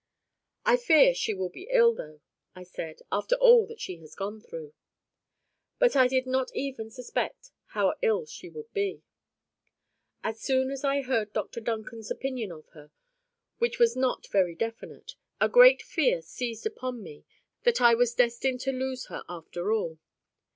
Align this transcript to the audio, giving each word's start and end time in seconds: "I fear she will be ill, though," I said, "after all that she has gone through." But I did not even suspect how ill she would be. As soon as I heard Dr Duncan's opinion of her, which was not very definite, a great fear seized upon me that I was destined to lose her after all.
"I 0.65 0.77
fear 0.77 1.13
she 1.13 1.35
will 1.35 1.49
be 1.49 1.67
ill, 1.69 1.93
though," 1.93 2.21
I 2.55 2.63
said, 2.63 3.01
"after 3.11 3.35
all 3.35 3.67
that 3.67 3.79
she 3.79 3.97
has 3.97 4.15
gone 4.15 4.41
through." 4.41 4.73
But 5.77 5.95
I 5.95 6.07
did 6.07 6.25
not 6.25 6.49
even 6.55 6.89
suspect 6.89 7.51
how 7.77 7.93
ill 8.01 8.25
she 8.25 8.49
would 8.49 8.73
be. 8.73 9.03
As 10.23 10.41
soon 10.41 10.71
as 10.71 10.83
I 10.83 11.03
heard 11.03 11.33
Dr 11.33 11.59
Duncan's 11.61 12.09
opinion 12.09 12.51
of 12.51 12.67
her, 12.69 12.89
which 13.59 13.77
was 13.77 13.95
not 13.95 14.25
very 14.31 14.55
definite, 14.55 15.13
a 15.39 15.47
great 15.47 15.83
fear 15.83 16.23
seized 16.23 16.65
upon 16.65 17.03
me 17.03 17.23
that 17.61 17.79
I 17.79 17.93
was 17.93 18.15
destined 18.15 18.59
to 18.61 18.71
lose 18.71 19.05
her 19.09 19.23
after 19.29 19.71
all. 19.71 19.99